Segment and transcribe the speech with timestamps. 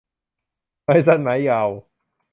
[0.83, 1.69] ไม้สั้นไม้ยาว